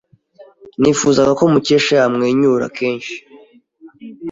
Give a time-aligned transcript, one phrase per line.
[0.79, 3.15] Nifuzaga ko Mukesha yamwenyura kenshi.